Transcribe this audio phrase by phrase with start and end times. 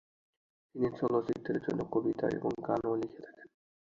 [0.75, 3.47] তিনি চলচ্চিত্রের জন্য কবিতা এবং গানও লিখে থাকেন।